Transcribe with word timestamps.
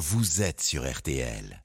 vous 0.00 0.40
êtes 0.40 0.62
sur 0.62 0.90
RTL. 0.90 1.62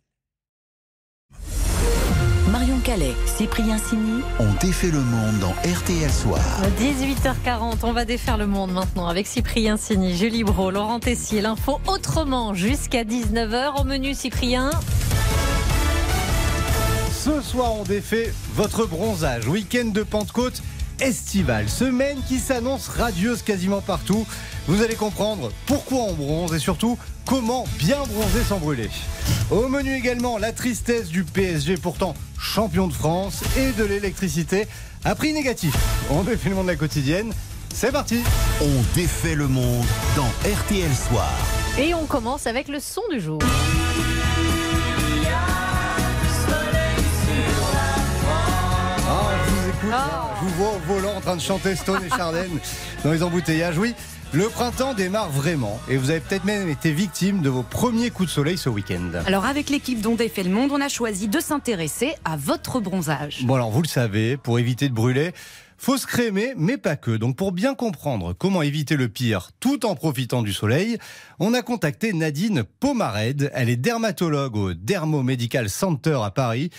Marion 2.51 2.79
Calais, 2.81 3.13
Cyprien 3.25 3.77
Sini. 3.77 4.21
On 4.39 4.53
défait 4.55 4.91
le 4.91 4.99
monde 4.99 5.39
dans 5.39 5.51
RTL 5.51 6.11
Soir. 6.11 6.41
18h40, 6.77 7.77
on 7.83 7.93
va 7.93 8.03
défaire 8.03 8.37
le 8.37 8.45
monde 8.45 8.73
maintenant 8.73 9.07
avec 9.07 9.25
Cyprien 9.25 9.77
Sini, 9.77 10.17
Julie 10.17 10.43
Bro, 10.43 10.71
Laurent 10.71 10.99
Tessier. 10.99 11.39
L'info 11.39 11.79
autrement 11.87 12.53
jusqu'à 12.53 13.05
19h 13.05 13.79
au 13.79 13.85
menu 13.85 14.13
Cyprien. 14.13 14.69
Ce 17.13 17.39
soir, 17.41 17.73
on 17.73 17.83
défait 17.83 18.33
votre 18.53 18.85
bronzage. 18.85 19.47
Week-end 19.47 19.85
de 19.85 20.03
Pentecôte 20.03 20.61
estivale. 20.99 21.69
Semaine 21.69 22.17
qui 22.27 22.39
s'annonce 22.39 22.87
radieuse 22.87 23.41
quasiment 23.41 23.81
partout. 23.81 24.25
Vous 24.67 24.81
allez 24.81 24.95
comprendre 24.95 25.51
pourquoi 25.65 25.99
on 25.99 26.13
bronze 26.13 26.53
et 26.53 26.59
surtout 26.59 26.97
comment 27.25 27.65
bien 27.77 27.97
bronzer 27.97 28.43
sans 28.47 28.59
brûler. 28.59 28.89
Au 29.51 29.67
menu 29.67 29.95
également, 29.95 30.37
la 30.37 30.51
tristesse 30.51 31.07
du 31.07 31.23
PSG, 31.23 31.77
pourtant 31.77 32.13
champion 32.39 32.87
de 32.87 32.93
France, 32.93 33.41
et 33.57 33.71
de 33.71 33.83
l'électricité 33.83 34.67
à 35.03 35.15
prix 35.15 35.33
négatif. 35.33 35.75
On 36.09 36.23
défait 36.23 36.49
le 36.49 36.55
monde 36.55 36.67
de 36.67 36.71
la 36.71 36.77
quotidienne. 36.77 37.33
C'est 37.73 37.91
parti 37.91 38.21
On 38.61 38.95
défait 38.95 39.35
le 39.35 39.47
monde 39.47 39.85
dans 40.15 40.27
RTL 40.49 40.93
Soir. 40.93 41.33
Et 41.77 41.93
on 41.93 42.05
commence 42.05 42.47
avec 42.47 42.67
le 42.67 42.79
son 42.79 43.01
du 43.11 43.19
jour. 43.19 43.39
Écoute, 49.85 49.91
là. 49.91 50.29
je 50.39 50.45
vous 50.45 50.55
vois 50.55 50.73
au 50.73 50.79
volant 50.79 51.15
en 51.15 51.21
train 51.21 51.35
de 51.35 51.41
chanter 51.41 51.75
Stone 51.75 52.03
et 52.05 52.09
Charden 52.09 52.49
dans 53.03 53.11
les 53.11 53.23
embouteillages. 53.23 53.77
Oui, 53.77 53.93
le 54.33 54.49
printemps 54.49 54.93
démarre 54.93 55.29
vraiment 55.29 55.79
et 55.89 55.97
vous 55.97 56.09
avez 56.09 56.19
peut-être 56.19 56.45
même 56.45 56.69
été 56.69 56.91
victime 56.91 57.41
de 57.41 57.49
vos 57.49 57.63
premiers 57.63 58.09
coups 58.09 58.29
de 58.29 58.33
soleil 58.33 58.57
ce 58.57 58.69
week-end. 58.69 59.11
Alors 59.25 59.45
avec 59.45 59.69
l'équipe 59.69 60.01
dont 60.01 60.15
défait 60.15 60.43
le 60.43 60.49
monde, 60.49 60.71
on 60.71 60.81
a 60.81 60.89
choisi 60.89 61.27
de 61.27 61.39
s'intéresser 61.39 62.13
à 62.25 62.37
votre 62.37 62.79
bronzage. 62.79 63.43
Bon 63.43 63.55
alors 63.55 63.71
vous 63.71 63.81
le 63.81 63.87
savez, 63.87 64.37
pour 64.37 64.59
éviter 64.59 64.89
de 64.89 64.93
brûler, 64.93 65.33
faut 65.77 65.97
se 65.97 66.07
crémer, 66.07 66.53
mais 66.57 66.77
pas 66.77 66.95
que. 66.95 67.11
Donc 67.11 67.35
pour 67.35 67.51
bien 67.51 67.75
comprendre 67.75 68.33
comment 68.33 68.61
éviter 68.61 68.95
le 68.95 69.09
pire 69.09 69.51
tout 69.59 69.85
en 69.85 69.95
profitant 69.95 70.41
du 70.41 70.53
soleil, 70.53 70.97
on 71.39 71.53
a 71.53 71.61
contacté 71.61 72.13
Nadine 72.13 72.63
Pomared. 72.79 73.51
Elle 73.53 73.69
est 73.69 73.75
dermatologue 73.75 74.55
au 74.55 74.73
Dermomedical 74.73 75.69
Center 75.69 76.19
à 76.23 76.31
Paris. 76.31 76.69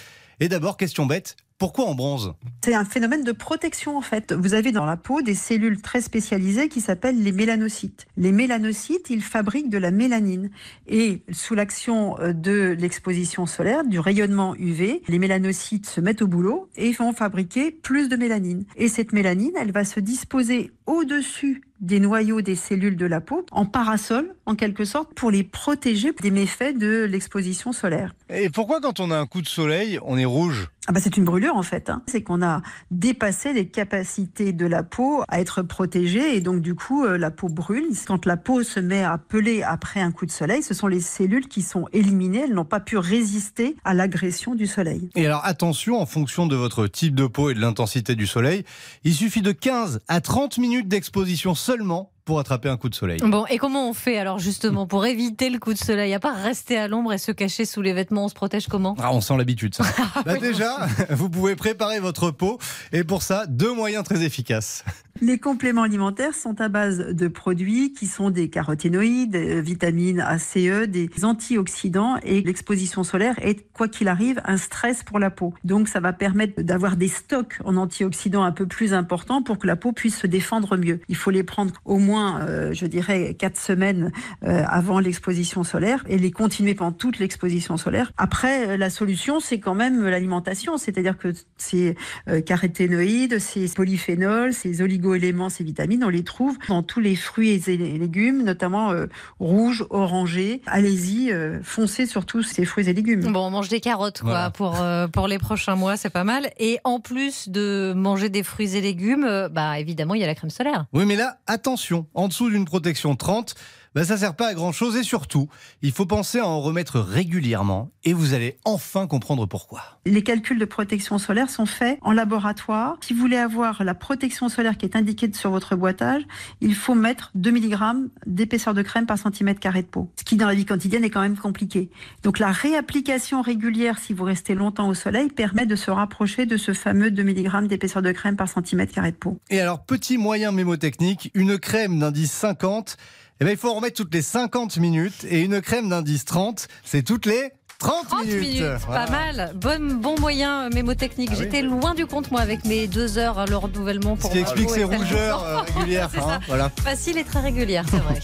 Et 0.41 0.49
d'abord, 0.49 0.77
question 0.77 1.07
bête, 1.07 1.37
pourquoi 1.59 1.89
on 1.89 1.95
bronze? 1.95 2.35
C'est 2.63 2.75
un 2.75 2.85
phénomène 2.85 3.25
de 3.25 3.33
protection 3.33 3.97
en 3.97 4.03
fait. 4.03 4.35
Vous 4.35 4.53
avez 4.53 4.73
dans 4.73 4.85
la 4.85 4.99
peau 4.99 5.23
des 5.23 5.35
cellules 5.35 5.81
très 5.81 6.03
spécialisées 6.03 6.69
qui 6.69 6.83
s'appellent 6.83 7.23
les 7.23 7.33
mélanocytes. 7.33 8.07
Les 8.19 8.31
mélanocytes, 8.33 9.09
ils 9.09 9.23
fabriquent 9.23 9.71
de 9.71 9.79
la 9.79 9.91
mélanine 9.91 10.51
et 10.87 11.23
sous 11.33 11.55
l'action 11.55 12.19
euh, 12.21 12.35
de 12.35 12.77
l'exposition 12.79 13.47
solaire, 13.47 13.85
du 13.85 13.99
rayonnement 13.99 14.55
UV, 14.57 15.03
les 15.09 15.19
mélanocytes 15.19 15.87
se 15.87 16.01
mettent 16.03 16.23
au 16.23 16.27
boulot 16.27 16.69
et 16.77 16.93
vont 16.93 17.13
fabriquer 17.13 17.71
plus 17.71 18.09
de 18.09 18.17
mélanine. 18.17 18.67
Et 18.77 18.89
cette 18.89 19.13
mélanine, 19.13 19.53
elle 19.59 19.73
va 19.73 19.85
se 19.85 20.01
disposer 20.01 20.73
au-dessus 20.87 21.63
des 21.81 22.01
noyaux 22.01 22.41
des 22.41 22.57
cellules 22.57 22.97
de 22.97 23.07
la 23.07 23.21
peau 23.21 23.45
en 23.51 23.67
parasol 23.67 24.35
en 24.47 24.55
quelque 24.55 24.85
sorte 24.85 25.13
pour 25.15 25.31
les 25.31 25.45
protéger 25.45 26.13
des 26.23 26.31
méfaits 26.31 26.77
de 26.77 27.05
l'exposition 27.05 27.73
solaire. 27.73 28.15
Et 28.31 28.49
pourquoi 28.49 28.81
quand 28.81 29.01
on 29.01 29.11
a 29.11 29.19
un 29.19 29.27
coup 29.27 29.43
de 29.43 29.49
soleil, 29.49 29.99
on 30.03 30.17
est 30.17 30.25
rouge? 30.25 30.69
Ah 30.89 30.93
bah 30.93 31.01
c'est 31.03 31.17
une 31.17 31.25
brûlure 31.25 31.57
en 31.57 31.65
fait. 31.65 31.91
Hein. 31.91 32.03
C'est 32.07 32.23
qu'on 32.23 32.43
a 32.43 32.63
dépassé 32.93 33.53
les 33.53 33.67
capacités 33.67 34.53
de 34.53 34.67
la 34.67 34.85
peau 34.85 35.25
à 35.29 35.41
être 35.41 35.63
protégée 35.63 36.37
et 36.37 36.41
donc 36.41 36.61
du 36.61 36.77
coup 36.77 37.05
euh, 37.05 37.19
la 37.19 37.33
peau 37.33 37.49
brûle. 37.49 37.87
Quand 38.07 38.25
la 38.25 38.37
peau 38.37 38.63
se 38.63 38.79
met 38.79 39.03
à 39.03 39.19
peler 39.19 39.65
après 39.65 40.01
un 40.01 40.13
coup 40.13 40.27
de 40.27 40.31
soleil, 40.31 40.63
ce 40.63 40.75
sont 40.75 40.87
les 40.87 41.01
cellules 41.01 41.49
qui 41.49 41.63
sont 41.63 41.89
éliminées. 41.93 42.45
Elles 42.45 42.55
n'ont 42.55 42.65
pas 42.65 42.79
pu 42.79 42.99
résister 42.99 43.75
à 43.85 43.95
l'agression 43.95 44.55
du 44.55 44.69
soleil. 44.69 45.11
Et 45.17 45.27
alors 45.27 45.45
attention, 45.45 46.01
en 46.01 46.07
fonction 46.07 46.47
de 46.47 46.55
votre 46.55 46.87
type 46.87 47.17
de 47.17 47.27
peau 47.27 47.51
et 47.51 47.55
de 47.55 47.61
l'intensité 47.61 48.15
du 48.15 48.29
soleil, 48.29 48.65
il 49.03 49.13
suffit 49.13 49.43
de 49.43 49.53
15 49.53 50.03
à 50.07 50.21
30 50.21 50.59
minutes 50.59 50.76
d'exposition 50.83 51.55
seulement 51.55 52.11
pour 52.25 52.41
attraper 52.41 52.69
un 52.69 52.77
coup 52.77 52.89
de 52.89 52.95
soleil. 52.95 53.21
Bon, 53.23 53.47
et 53.47 53.57
comment 53.57 53.89
on 53.89 53.95
fait 53.95 54.19
alors 54.19 54.39
justement 54.39 54.87
pour 54.87 55.07
éviter 55.07 55.49
le 55.49 55.59
coup 55.59 55.73
de 55.73 55.79
soleil 55.79 56.13
À 56.13 56.19
part 56.19 56.37
rester 56.37 56.77
à 56.77 56.89
l'ombre 56.89 57.13
et 57.13 57.19
se 57.19 57.31
cacher 57.31 57.65
sous 57.65 57.83
les 57.83 57.93
vêtements, 57.93 58.25
on 58.25 58.29
se 58.29 58.35
protège 58.35 58.67
comment? 58.67 58.97
Ah, 58.99 59.13
on 59.13 59.21
sent 59.21 59.37
l'habitude 59.37 59.75
ça. 59.75 59.85
bah 60.25 60.37
déjà, 60.37 60.89
vous 61.11 61.31
pouvez 61.31 61.55
préparer 61.55 62.01
votre 62.01 62.31
peau 62.33 62.59
et 62.93 63.05
pour 63.05 63.23
ça, 63.23 63.47
deux 63.47 63.73
moyens 63.73 64.05
très 64.05 64.25
efficaces. 64.25 64.85
Les 65.23 65.39
compléments 65.39 65.83
alimentaires 65.83 66.35
sont 66.35 66.61
à 66.61 66.69
base 66.69 66.99
de 66.99 67.29
produits 67.29 67.93
qui 67.93 68.07
sont 68.07 68.31
des 68.31 68.51
caroténoïdes, 68.51 69.31
des 69.31 69.61
vitamines 69.61 70.21
A, 70.21 70.39
C, 70.39 70.69
E, 70.69 70.87
des 70.87 71.09
antioxydants 71.23 72.17
et 72.23 72.43
l'exposition 72.43 73.03
solaire 73.03 73.35
est, 73.41 73.67
quoi 73.73 73.89
qu'il 73.89 74.09
arrive, 74.09 74.41
un 74.45 74.57
stress 74.57 75.03
pour 75.03 75.19
la 75.19 75.31
peau. 75.31 75.55
Donc 75.65 75.89
ça 75.89 76.01
va 76.01 76.13
permettre 76.13 76.61
d'avoir 76.63 76.97
des 76.97 77.09
stocks 77.09 77.59
en 77.65 77.77
antioxydants 77.77 78.43
un 78.43 78.53
peu 78.53 78.67
plus 78.67 78.93
importants 78.93 79.43
pour 79.43 79.59
que 79.59 79.67
la 79.67 79.77
peau 79.77 79.93
puisse 79.93 80.19
se 80.19 80.27
défendre 80.27 80.77
mieux. 80.77 81.01
Il 81.09 81.17
faut 81.17 81.31
les 81.31 81.43
prendre 81.43 81.73
au 81.85 81.99
moins, 81.99 82.41
euh, 82.43 82.73
je 82.73 82.87
dirais, 82.87 83.35
quatre 83.39 83.59
semaines 83.59 84.13
euh, 84.45 84.63
avant 84.67 85.01
l'exposition 85.01 85.65
solaire 85.65 86.05
et 86.09 86.19
les 86.19 86.31
continuer 86.31 86.75
pendant 86.75 86.93
toute 86.93 87.19
l'exposition 87.19 87.77
solaire. 87.77 88.13
Après, 88.19 88.69
euh, 88.69 88.77
la 88.77 88.91
solution, 88.91 89.41
c'est 89.41 89.61
quand 89.61 89.75
même 89.75 90.05
l'alimentation, 90.05 90.77
c'est-à-dire 90.77 91.17
que 91.17 91.33
ces 91.57 91.97
euh, 92.29 92.41
caroténoïdes, 92.41 93.39
ces 93.39 93.69
polyphénols, 93.69 94.53
ces 94.53 94.83
oligo-éléments, 95.07 95.49
ces 95.49 95.65
vitamines, 95.65 96.05
on 96.05 96.09
les 96.09 96.25
trouve 96.25 96.59
dans 96.69 96.83
tous 96.83 97.01
les 97.01 97.17
fruits 97.17 97.63
et 97.67 97.77
légumes, 97.77 98.43
notamment 98.43 98.91
euh, 98.93 99.07
rouges, 99.39 99.85
orangés. 99.91 100.61
Allez-y, 100.67 101.33
euh, 101.33 101.59
foncez 101.63 102.07
sur 102.07 102.27
tous 102.27 102.43
ces 102.43 102.65
fruits 102.65 102.89
et 102.89 102.93
légumes. 102.93 103.21
Bon, 103.33 103.47
on 103.47 103.51
mange 103.51 103.69
des 103.69 103.81
carottes 103.81 104.21
quoi 104.21 104.31
Voilà. 104.31 104.51
pour 104.51 104.81
euh, 104.81 105.07
pour 105.09 105.29
les 105.29 105.39
prochains 105.39 105.77
mois, 105.77 105.97
c'est 105.97 106.11
pas 106.11 106.25
mal. 106.25 106.51
Et 106.59 106.79
en 106.85 107.01
plus 107.01 107.49
de 107.49 107.93
manger 107.97 108.29
des 108.29 108.43
fruits 108.43 108.77
et 108.77 108.81
légumes, 108.81 109.25
euh, 109.25 109.49
bah 109.49 109.79
évidemment 109.79 110.15
il 110.15 110.21
y 110.21 110.25
a 110.25 110.27
la 110.27 110.35
crème 110.35 110.51
solaire. 110.51 110.87
Oui, 110.93 111.05
mais 111.07 111.17
là, 111.17 111.39
attention, 111.47 112.07
en 112.15 112.29
dessous 112.29 112.51
d'une 112.51 112.65
protection 112.65 113.15
30, 113.17 113.55
bah, 113.97 114.05
ça 114.05 114.19
sert 114.19 114.35
pas 114.35 114.49
à 114.49 114.53
grand 114.53 114.73
chose 114.73 114.95
et 114.95 115.03
surtout, 115.03 115.49
il 115.81 115.91
faut 115.91 116.05
penser 116.05 116.39
à 116.39 116.47
en 116.47 116.61
remettre 116.61 117.01
régulièrement 117.01 117.91
et 118.05 118.13
vous 118.13 118.35
allez 118.35 118.59
enfin 118.67 119.07
comprendre 119.07 119.47
pourquoi. 119.47 119.99
Les 120.05 120.23
calculs 120.23 120.59
de 120.59 120.67
protection 120.67 121.17
solaire 121.17 121.49
sont 121.49 121.65
faits 121.65 121.99
en 122.03 122.13
laboratoire. 122.13 122.99
Si 123.01 123.15
vous 123.15 123.21
voulez 123.21 123.39
avoir 123.39 123.83
la 123.85 123.95
protection 123.95 124.51
solaire 124.51 124.77
qui 124.77 124.85
est 124.85 124.97
indiquée 124.97 125.33
sur 125.33 125.51
votre 125.51 125.77
boîtage, 125.77 126.23
il 126.61 126.75
faut 126.75 126.95
mettre 126.95 127.31
2 127.37 127.51
mg 127.51 128.11
d'épaisseur 128.27 128.75
de 128.75 128.83
crème 128.83 129.07
par 129.07 129.17
centimètre 129.17 129.61
carré 129.61 129.81
de 129.81 129.87
peau. 129.87 130.11
Ce 130.19 130.25
qui, 130.25 130.37
dans 130.37 130.47
la 130.47 130.55
vie 130.55 130.67
quotidienne, 130.67 131.03
est 131.03 131.09
quand 131.09 131.23
même 131.23 131.39
compliqué. 131.39 131.89
Donc, 132.23 132.39
la 132.39 132.53
réapplication 132.53 133.41
régulière, 133.41 133.99
si 133.99 134.13
vous 134.13 134.25
restez 134.25 134.55
longtemps 134.55 134.89
au 134.89 134.95
soleil, 134.95 135.31
permet 135.31 135.65
de 135.65 135.75
se 135.75 135.91
rapprocher 135.91 136.45
de 136.45 136.59
ce 136.59 136.75
fameux 136.75 137.11
2 137.11 137.23
mg 137.23 137.67
d'épaisseur 137.67 138.03
de 138.03 138.13
crème 138.13 138.37
par 138.37 138.51
centimètre 138.51 138.93
carré 138.93 139.13
de 139.13 139.17
peau. 139.17 139.41
Et 139.49 139.59
alors, 139.59 139.87
petit 139.87 140.19
moyen 140.19 140.53
mémotechnique, 140.53 141.31
une 141.33 141.59
crème 141.59 141.99
d'indice 141.99 142.33
50, 142.33 142.99
eh 143.41 143.45
ben, 143.45 143.51
il 143.51 143.57
faut 143.57 143.71
en 143.71 143.75
remettre 143.75 143.97
toutes 143.97 144.15
les 144.15 144.23
50 144.23 144.79
minutes 144.79 145.25
et 145.29 145.41
une 145.43 145.61
crème 145.61 145.89
d'indice 145.89 146.25
30, 146.25 146.69
c'est 146.85 147.03
toutes 147.03 147.27
les 147.27 147.51
30, 147.79 148.07
30 148.09 148.25
minutes, 148.27 148.63
Voilà. 148.87 149.05
pas 149.05 149.11
mal. 149.11 149.53
Bon, 149.55 149.95
bon 150.01 150.19
moyen 150.19 150.63
euh, 150.67 150.71
mémotechnique. 150.75 151.29
Ah 151.33 151.37
oui. 151.37 151.45
J'étais 151.45 151.61
loin 151.61 151.93
du 151.95 152.07
compte 152.07 152.31
moi 152.31 152.41
avec 152.41 152.65
mes 152.65 152.87
deux 152.87 153.19
heures 153.19 153.39
à 153.39 153.45
le 153.45 153.57
renouvellement 153.57 154.17
pour 154.17 154.31
Ce 154.31 154.35
qui 154.35 154.41
explique 154.41 154.73
du 154.73 154.85
rougeurs 154.85 155.45
euh, 155.45 155.59
régulières. 155.61 156.09
Hein, 156.17 156.41
voilà. 156.49 156.71
Facile 156.83 157.19
et 157.19 157.25
très 157.25 157.41
régulière, 157.41 157.85
c'est 157.91 157.99
vrai. 157.99 158.19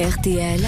RTL, 0.04 0.60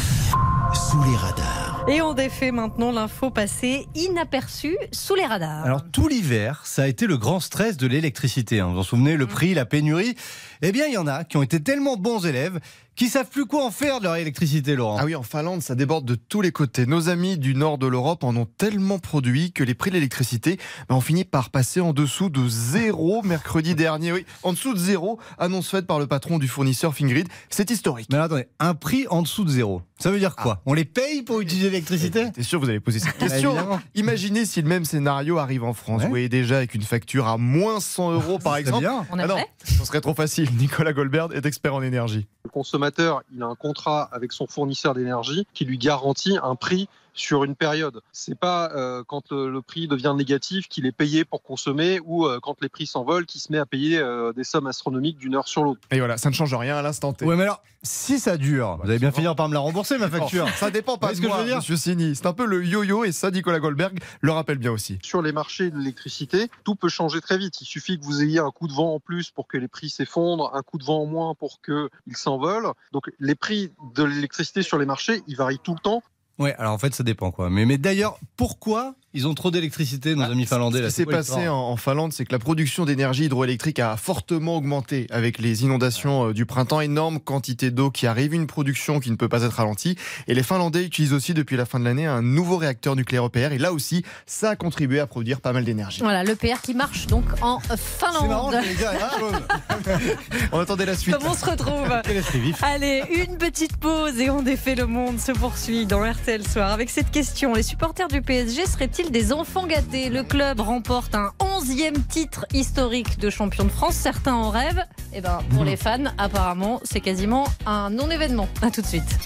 Sous 0.90 1.02
les 1.02 1.16
radars. 1.16 1.84
et 1.88 2.00
on 2.02 2.12
défait 2.14 2.52
maintenant 2.52 2.92
l'info 2.92 3.30
passée 3.30 3.86
inaperçue 3.96 4.76
sous 4.92 5.14
les 5.16 5.24
radars. 5.26 5.64
Alors 5.64 5.82
tout 5.90 6.06
l'hiver, 6.08 6.60
ça 6.64 6.82
a 6.84 6.86
été 6.86 7.06
le 7.06 7.16
grand 7.16 7.40
stress 7.40 7.76
de 7.76 7.86
l'électricité. 7.88 8.60
hein. 8.60 8.66
Vous 8.66 8.74
vous 8.74 8.78
en 8.80 8.82
souvenez, 8.84 9.16
le 9.16 9.26
prix, 9.26 9.54
la 9.54 9.64
pénurie? 9.66 10.14
Eh 10.62 10.70
bien, 10.72 10.86
il 10.86 10.92
y 10.92 10.98
en 10.98 11.06
a 11.08 11.24
qui 11.24 11.36
ont 11.36 11.42
été 11.42 11.60
tellement 11.62 11.96
bons 11.96 12.24
élèves 12.26 12.60
qui 12.96 13.08
savent 13.08 13.28
plus 13.28 13.46
quoi 13.46 13.64
en 13.64 13.70
faire 13.70 13.98
de 13.98 14.04
leur 14.04 14.16
électricité, 14.16 14.76
Laurent. 14.76 14.98
Ah 15.00 15.04
oui, 15.04 15.14
en 15.14 15.22
Finlande, 15.22 15.62
ça 15.62 15.74
déborde 15.74 16.04
de 16.04 16.14
tous 16.14 16.40
les 16.40 16.52
côtés. 16.52 16.86
Nos 16.86 17.08
amis 17.08 17.38
du 17.38 17.54
nord 17.54 17.78
de 17.78 17.86
l'Europe 17.86 18.24
en 18.24 18.36
ont 18.36 18.46
tellement 18.46 18.98
produit 18.98 19.52
que 19.52 19.64
les 19.64 19.74
prix 19.74 19.90
de 19.90 19.96
l'électricité 19.96 20.58
ben, 20.88 20.96
ont 20.96 21.00
fini 21.00 21.24
par 21.24 21.50
passer 21.50 21.80
en 21.80 21.92
dessous 21.92 22.30
de 22.30 22.46
zéro 22.48 23.22
mercredi 23.22 23.74
dernier. 23.74 24.12
Oui, 24.12 24.24
en 24.42 24.52
dessous 24.52 24.74
de 24.74 24.78
zéro, 24.78 25.18
annonce 25.38 25.68
faite 25.68 25.86
par 25.86 25.98
le 25.98 26.06
patron 26.06 26.38
du 26.38 26.48
fournisseur 26.48 26.94
Fingrid. 26.94 27.28
C'est 27.50 27.70
historique. 27.70 28.08
Mais 28.10 28.18
attendez, 28.18 28.46
un 28.60 28.74
prix 28.74 29.06
en 29.08 29.22
dessous 29.22 29.44
de 29.44 29.50
zéro. 29.50 29.82
Ça 29.98 30.10
veut 30.10 30.18
dire 30.18 30.34
quoi 30.34 30.60
On 30.66 30.74
les 30.74 30.84
paye 30.84 31.22
pour 31.22 31.40
utiliser 31.40 31.70
l'électricité 31.70 32.30
T'es 32.32 32.42
sûr 32.42 32.58
que 32.58 32.64
vous 32.64 32.70
allez 32.70 32.80
poser 32.80 32.98
cette 32.98 33.16
question 33.16 33.52
Évidemment. 33.52 33.80
Imaginez 33.94 34.44
si 34.44 34.60
le 34.60 34.68
même 34.68 34.84
scénario 34.84 35.38
arrive 35.38 35.62
en 35.64 35.72
France. 35.72 35.98
Ouais. 36.00 36.04
Vous 36.04 36.10
voyez 36.10 36.28
déjà 36.28 36.56
avec 36.56 36.74
une 36.74 36.82
facture 36.82 37.28
à 37.28 37.38
moins 37.38 37.78
100 37.80 38.12
euros 38.12 38.38
par 38.38 38.54
C'est 38.54 38.60
exemple. 38.60 38.80
bien. 38.80 39.06
On 39.10 39.18
Ah 39.18 39.26
non, 39.26 39.36
ce 39.64 39.84
serait 39.84 40.00
trop 40.00 40.14
facile. 40.14 40.48
Nicolas 40.58 40.92
Goldberg 40.92 41.32
est 41.32 41.46
expert 41.46 41.74
en 41.74 41.82
énergie. 41.82 42.26
Le 42.44 42.50
consommateur, 42.50 43.22
il 43.34 43.42
a 43.42 43.46
un 43.46 43.54
contrat 43.54 44.08
avec 44.12 44.32
son 44.32 44.46
fournisseur 44.46 44.94
d'énergie 44.94 45.46
qui 45.54 45.64
lui 45.64 45.78
garantit 45.78 46.36
un 46.42 46.56
prix 46.56 46.88
sur 47.14 47.44
une 47.44 47.56
période. 47.56 48.00
C'est 48.12 48.38
pas 48.38 48.70
euh, 48.74 49.02
quand 49.06 49.30
le, 49.32 49.50
le 49.50 49.62
prix 49.62 49.88
devient 49.88 50.14
négatif 50.16 50.68
qu'il 50.68 50.86
est 50.86 50.92
payé 50.92 51.24
pour 51.24 51.42
consommer 51.42 52.00
ou 52.04 52.26
euh, 52.26 52.40
quand 52.42 52.60
les 52.60 52.68
prix 52.68 52.86
s'envolent 52.86 53.26
qu'il 53.26 53.40
se 53.40 53.50
met 53.50 53.58
à 53.58 53.66
payer 53.66 53.98
euh, 53.98 54.32
des 54.32 54.44
sommes 54.44 54.66
astronomiques 54.66 55.18
d'une 55.18 55.34
heure 55.34 55.48
sur 55.48 55.64
l'autre. 55.64 55.80
Et 55.90 55.98
voilà, 55.98 56.16
ça 56.16 56.28
ne 56.28 56.34
change 56.34 56.54
rien 56.54 56.76
à 56.76 56.82
l'instant 56.82 57.12
T. 57.12 57.24
Ouais, 57.24 57.36
mais 57.36 57.44
alors, 57.44 57.62
si 57.82 58.18
ça 58.18 58.36
dure, 58.36 58.78
vous 58.82 58.90
allez 58.90 58.98
bien 58.98 59.12
finir 59.12 59.36
par 59.36 59.48
me 59.48 59.54
la 59.54 59.60
rembourser, 59.60 59.98
ma 59.98 60.08
facture. 60.08 60.48
Ça 60.56 60.70
dépend 60.70 60.96
pas 60.96 61.10
de 61.10 61.16
ce 61.16 61.20
que 61.20 61.28
je 61.28 61.34
veux 61.34 61.44
dire 61.44 61.56
monsieur 61.56 61.76
Sini. 61.76 62.16
C'est 62.16 62.26
un 62.26 62.32
peu 62.32 62.46
le 62.46 62.64
yo-yo 62.64 63.04
et 63.04 63.12
ça, 63.12 63.30
Nicolas 63.30 63.60
Goldberg 63.60 63.98
le 64.20 64.32
rappelle 64.32 64.58
bien 64.58 64.72
aussi. 64.72 64.98
Sur 65.02 65.22
les 65.22 65.32
marchés 65.32 65.70
de 65.70 65.78
l'électricité, 65.78 66.48
tout 66.64 66.74
peut 66.74 66.88
changer 66.88 67.20
très 67.20 67.38
vite. 67.38 67.60
Il 67.60 67.66
suffit 67.66 67.98
que 67.98 68.04
vous 68.04 68.22
ayez 68.22 68.38
un 68.38 68.50
coup 68.50 68.68
de 68.68 68.72
vent 68.72 68.94
en 68.94 69.00
plus 69.00 69.30
pour 69.30 69.46
que 69.46 69.56
les 69.56 69.68
prix 69.68 69.90
s'effondrent, 69.90 70.54
un 70.54 70.62
coup 70.62 70.78
de 70.78 70.84
vent 70.84 71.02
en 71.02 71.06
moins 71.06 71.34
pour 71.34 71.60
qu'ils 71.62 72.16
s'envolent. 72.16 72.72
Donc 72.92 73.10
les 73.20 73.34
prix 73.34 73.70
de 73.94 74.02
l'électricité 74.02 74.62
sur 74.62 74.78
les 74.78 74.86
marchés, 74.86 75.22
ils 75.26 75.36
varient 75.36 75.60
tout 75.62 75.74
le 75.74 75.80
temps. 75.80 76.02
Ouais, 76.38 76.54
alors 76.56 76.72
en 76.72 76.78
fait, 76.78 76.94
ça 76.94 77.04
dépend 77.04 77.30
quoi. 77.30 77.50
Mais, 77.50 77.64
mais 77.64 77.78
d'ailleurs, 77.78 78.18
pourquoi 78.36 78.94
ils 79.14 79.28
ont 79.28 79.34
trop 79.34 79.52
d'électricité, 79.52 80.16
nos 80.16 80.24
amis 80.24 80.44
finlandais 80.44 80.82
Ce 80.82 80.86
qui 80.86 80.92
s'est 80.92 81.06
passé 81.06 81.48
en, 81.48 81.54
en 81.54 81.76
Finlande, 81.76 82.12
c'est 82.12 82.24
que 82.24 82.32
la 82.32 82.40
production 82.40 82.84
d'énergie 82.84 83.26
hydroélectrique 83.26 83.78
a 83.78 83.96
fortement 83.96 84.56
augmenté 84.56 85.06
avec 85.10 85.38
les 85.38 85.62
inondations 85.62 86.28
euh, 86.28 86.32
du 86.32 86.46
printemps. 86.46 86.80
Énorme 86.80 87.20
quantité 87.20 87.70
d'eau 87.70 87.90
qui 87.90 88.08
arrive, 88.08 88.34
une 88.34 88.48
production 88.48 88.98
qui 88.98 89.12
ne 89.12 89.16
peut 89.16 89.28
pas 89.28 89.44
être 89.44 89.52
ralentie. 89.54 89.96
Et 90.26 90.34
les 90.34 90.42
Finlandais 90.42 90.84
utilisent 90.84 91.12
aussi 91.12 91.32
depuis 91.32 91.56
la 91.56 91.64
fin 91.64 91.78
de 91.78 91.84
l'année 91.84 92.06
un 92.06 92.22
nouveau 92.22 92.56
réacteur 92.56 92.96
nucléaire 92.96 93.24
EPR. 93.26 93.52
Et 93.52 93.58
là 93.58 93.72
aussi, 93.72 94.04
ça 94.26 94.50
a 94.50 94.56
contribué 94.56 94.98
à 94.98 95.06
produire 95.06 95.40
pas 95.40 95.52
mal 95.52 95.64
d'énergie. 95.64 96.00
Voilà, 96.00 96.24
le 96.24 96.34
PR 96.34 96.60
qui 96.60 96.74
marche 96.74 97.06
donc 97.06 97.24
en 97.40 97.60
C'est 97.60 98.02
marrant, 98.02 98.50
Finlande. 98.50 98.52
la 98.52 98.60
même 98.62 99.10
chose. 99.20 100.08
On 100.52 100.58
attendait 100.58 100.86
la 100.86 100.96
suite. 100.96 101.14
Comment 101.16 101.30
on 101.30 101.34
se 101.34 101.44
retrouve 101.44 101.88
Quel 102.04 102.16
esprit 102.16 102.40
vif. 102.40 102.62
Allez, 102.62 103.02
une 103.10 103.38
petite 103.38 103.76
pause 103.76 104.18
et 104.18 104.30
on 104.30 104.42
défait 104.42 104.74
le 104.74 104.86
monde 104.86 105.20
se 105.20 105.32
poursuit 105.32 105.86
dans 105.86 106.00
RTL 106.02 106.46
Soir 106.46 106.72
avec 106.72 106.90
cette 106.90 107.10
question. 107.10 107.54
Les 107.54 107.62
supporters 107.62 108.08
du 108.08 108.20
PSG 108.20 108.66
seraient-ils 108.66 109.03
des 109.10 109.32
enfants 109.32 109.66
gâtés 109.66 110.08
Le 110.08 110.22
club 110.22 110.60
remporte 110.60 111.14
un 111.14 111.32
11e 111.40 111.94
titre 112.08 112.46
historique 112.52 113.18
de 113.18 113.30
champion 113.30 113.64
de 113.64 113.70
France. 113.70 113.94
Certains 113.94 114.34
en 114.34 114.50
rêvent. 114.50 114.84
Et 115.12 115.20
ben, 115.20 115.40
pour 115.54 115.64
les 115.64 115.76
fans, 115.76 116.04
apparemment, 116.18 116.80
c'est 116.84 117.00
quasiment 117.00 117.46
un 117.66 117.90
non-événement. 117.90 118.48
À 118.62 118.70
tout 118.70 118.82
de 118.82 118.86
suite. 118.86 119.18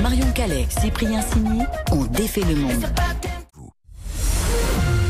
Marion 0.00 0.30
Calais, 0.32 0.66
Cyprien 0.68 1.22
Sini 1.22 1.62
ont 1.90 2.04
défait 2.04 2.42
le 2.42 2.56
monde. 2.56 2.84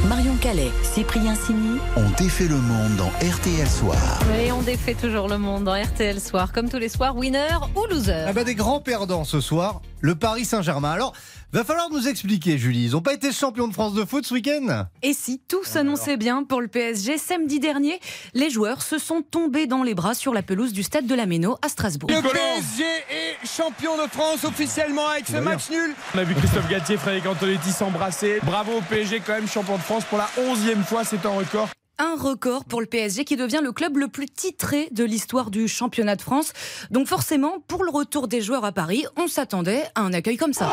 Marion 0.09 0.32
Calais, 0.43 0.73
Cyprien 0.83 1.37
Sini 1.37 1.79
On 1.95 2.11
défait 2.21 2.49
le 2.49 2.57
monde 2.57 2.97
dans 2.97 3.11
RTL 3.25 3.69
Soir. 3.69 3.97
Et 4.45 4.51
on 4.51 4.61
défait 4.61 4.95
toujours 4.95 5.29
le 5.29 5.39
monde 5.39 5.63
dans 5.63 5.81
RTL 5.81 6.21
Soir. 6.21 6.53
Comme 6.53 6.69
tous 6.69 6.79
les 6.79 6.89
soirs, 6.89 7.17
winner 7.17 7.47
ou 7.77 7.87
loser 7.87 8.25
Ah 8.27 8.33
bah 8.33 8.43
des 8.43 8.57
grands 8.57 8.81
perdants 8.81 9.23
ce 9.23 9.41
soir, 9.41 9.83
le 10.01 10.17
Paris 10.17 10.45
Saint-Germain. 10.45 10.91
Alors, 10.91 11.13
va 11.53 11.63
falloir 11.63 11.91
nous 11.91 12.09
expliquer, 12.09 12.59
Julie. 12.59 12.83
Ils 12.87 12.97
ont 12.97 13.03
pas 13.03 13.13
été 13.13 13.31
champions 13.31 13.69
de 13.69 13.73
France 13.73 13.95
de 13.95 14.05
foot 14.05 14.27
ce 14.27 14.35
week-end? 14.35 14.87
Et 15.03 15.13
si 15.13 15.41
tout 15.47 15.63
s'annonçait 15.63 16.17
bien 16.17 16.43
pour 16.43 16.61
le 16.61 16.67
PSG, 16.67 17.19
samedi 17.19 17.61
dernier, 17.61 18.01
les 18.35 18.51
joueurs 18.51 18.83
se 18.83 18.99
sont 18.99 19.23
tombés 19.23 19.69
dans 19.69 19.85
les 19.85 19.95
bras 19.95 20.15
sur 20.15 20.35
la 20.35 20.43
pelouse 20.43 20.73
du 20.73 20.83
stade 20.83 21.07
de 21.07 21.15
la 21.15 21.27
Méno 21.27 21.57
à 21.63 21.69
Strasbourg. 21.69 22.11
Le 22.11 22.21
PSG 22.21 22.83
est 22.83 23.47
champion 23.47 23.97
de 23.97 24.11
France 24.11 24.43
officiellement 24.45 25.07
avec 25.07 25.29
ce 25.29 25.37
match 25.37 25.71
nul. 25.71 25.95
On 26.17 26.19
a 26.19 26.25
vu 26.25 26.35
Christophe 26.35 26.69
Galtier, 26.69 26.97
Frédéric 26.97 27.27
Antonetti 27.27 27.71
s'embrasser. 27.71 28.41
Bravo 28.43 28.73
au 28.79 28.81
PSG 28.81 29.23
quand 29.25 29.35
même 29.35 29.49
champion 29.49 29.77
de 29.77 29.83
France 29.83 30.05
pour 30.05 30.19
la 30.19 30.29
11e 30.39 30.83
fois, 30.83 31.05
c'est 31.05 31.27
un 31.27 31.31
record. 31.31 31.69
Un 31.99 32.17
record 32.17 32.65
pour 32.65 32.81
le 32.81 32.87
PSG 32.87 33.25
qui 33.25 33.37
devient 33.37 33.61
le 33.63 33.71
club 33.71 33.99
le 33.99 34.09
plus 34.09 34.27
titré 34.27 34.89
de 34.91 35.05
l'histoire 35.05 35.51
du 35.51 35.69
championnat 35.69 36.17
de 36.17 36.23
France. 36.23 36.55
Donc 36.91 37.07
forcément, 37.07 37.59
pour 37.69 37.85
le 37.85 37.91
retour 37.91 38.29
des 38.29 38.41
joueurs 38.41 38.65
à 38.65 38.73
Paris, 38.73 39.05
on 39.17 39.29
s'attendait 39.29 39.85
à 39.95 40.01
un 40.01 40.13
accueil 40.15 40.39
comme 40.39 40.55
ça. 40.55 40.73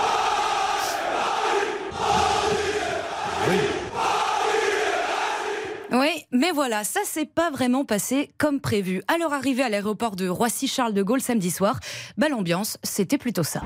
Oui, 5.92 6.26
mais 6.32 6.52
voilà, 6.52 6.86
ça 6.86 7.02
s'est 7.04 7.26
pas 7.26 7.52
vraiment 7.52 7.84
passé 7.84 8.30
comme 8.38 8.62
prévu. 8.62 9.02
À 9.10 9.18
leur 9.18 9.34
arrivée 9.34 9.64
à 9.64 9.70
l'aéroport 9.70 10.16
de 10.16 10.30
Roissy-Charles 10.30 10.94
de 10.94 11.04
Gaulle 11.04 11.22
samedi 11.22 11.52
soir, 11.52 11.80
l'ambiance, 12.18 12.78
c'était 12.84 13.18
plutôt 13.18 13.44
ça. 13.44 13.62